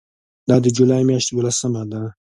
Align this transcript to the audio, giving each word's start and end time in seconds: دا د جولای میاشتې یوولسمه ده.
دا 0.49 0.55
د 0.63 0.67
جولای 0.77 1.03
میاشتې 1.09 1.31
یوولسمه 1.31 1.83
ده. 1.91 2.01